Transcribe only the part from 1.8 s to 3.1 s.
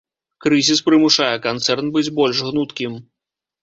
быць больш гнуткім.